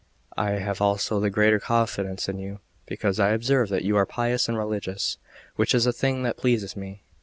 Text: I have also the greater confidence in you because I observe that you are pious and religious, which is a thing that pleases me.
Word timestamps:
I 0.35 0.53
have 0.53 0.81
also 0.81 1.19
the 1.19 1.29
greater 1.29 1.59
confidence 1.59 2.27
in 2.27 2.39
you 2.39 2.59
because 2.87 3.19
I 3.19 3.33
observe 3.33 3.69
that 3.69 3.83
you 3.83 3.97
are 3.97 4.05
pious 4.07 4.49
and 4.49 4.57
religious, 4.57 5.19
which 5.57 5.75
is 5.75 5.85
a 5.85 5.93
thing 5.93 6.23
that 6.23 6.37
pleases 6.37 6.75
me. 6.75 7.03